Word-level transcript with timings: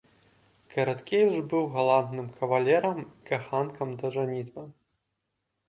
Караткевіч 0.75 1.35
быў 1.51 1.63
галантным 1.75 2.27
кавалерам 2.41 2.97
і 3.03 3.07
каханкам 3.29 3.89
да 4.03 4.07
жаніцьбы. 4.19 4.67